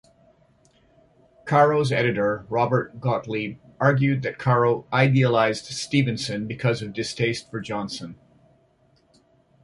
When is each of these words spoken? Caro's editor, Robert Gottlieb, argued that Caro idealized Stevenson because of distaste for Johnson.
Caro's 1.45 1.91
editor, 1.91 2.47
Robert 2.49 2.99
Gottlieb, 2.99 3.59
argued 3.79 4.23
that 4.23 4.39
Caro 4.39 4.87
idealized 4.91 5.65
Stevenson 5.65 6.47
because 6.47 6.81
of 6.81 6.91
distaste 6.91 7.51
for 7.51 7.59
Johnson. 7.59 8.15